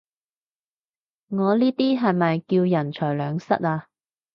[1.27, 3.85] 我呢啲係咪叫人財兩失啊？